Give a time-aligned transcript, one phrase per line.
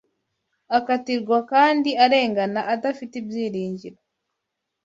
[0.77, 3.99] akatirwa kandi arengana, adafite ibyiringiro